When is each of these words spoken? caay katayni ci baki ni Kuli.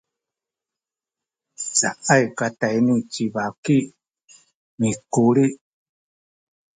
caay 2.03 2.23
katayni 2.37 2.95
ci 3.11 3.23
baki 3.35 3.77
ni 4.79 4.89
Kuli. 5.11 5.45